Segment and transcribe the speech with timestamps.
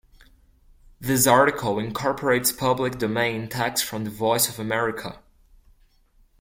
[0.99, 5.19] This article incorporates public domain text from the Voice of America.